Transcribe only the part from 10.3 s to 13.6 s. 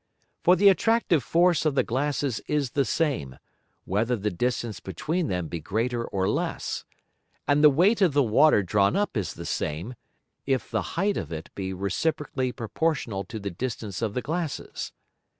if the height of it be reciprocally proportional to the